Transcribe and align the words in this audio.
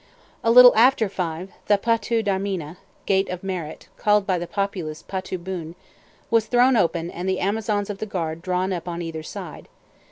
A 0.43 0.49
little 0.49 0.75
after 0.75 1.07
five, 1.07 1.51
the 1.67 1.77
Patoo 1.77 2.23
Dharmina 2.23 2.77
("Gate 3.05 3.29
of 3.29 3.43
Merit," 3.43 3.87
called 3.97 4.25
by 4.25 4.39
the 4.39 4.47
populace 4.47 5.03
"Patoo 5.03 5.37
Boon") 5.37 5.75
was 6.31 6.47
thrown 6.47 6.75
open 6.75 7.11
and 7.11 7.29
the 7.29 7.39
Amazons 7.39 7.87
of 7.87 7.99
the 7.99 8.07
guard 8.07 8.41
drawn 8.41 8.73
up 8.73 8.87
on 8.87 9.03
either 9.03 9.21
side. 9.21 9.67